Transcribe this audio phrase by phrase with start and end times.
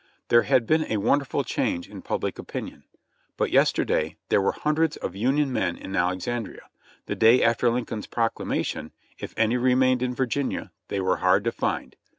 [0.29, 2.85] There had been a wonderful change in public opinion;
[3.37, 6.63] but yesterday, there were hundreds of Union men in Alexandria;
[7.05, 11.97] the day after Lincoln's proclamation, if any remained in Virginia they were hard to find.